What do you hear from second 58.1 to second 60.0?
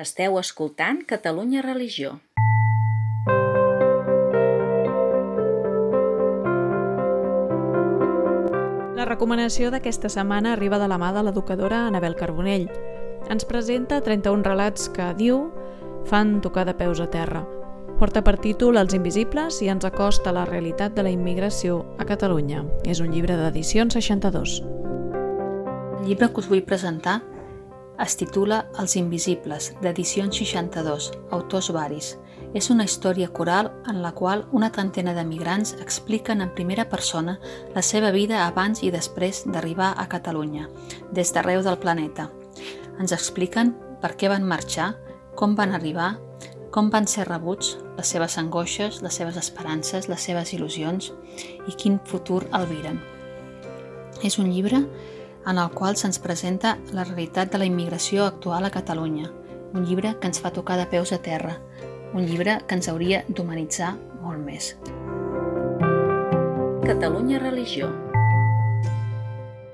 actual a Catalunya, un